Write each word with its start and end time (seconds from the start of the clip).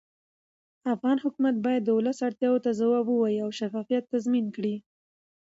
افغان 0.93 1.17
حکومت 1.23 1.55
باید 1.65 1.81
د 1.85 1.89
ولس 1.97 2.17
اړتیاوو 2.27 2.63
ته 2.65 2.71
ځواب 2.79 3.05
ووایي 3.09 3.39
او 3.45 3.49
شفافیت 3.59 4.03
تضمین 4.13 4.45
کړي 4.55 4.75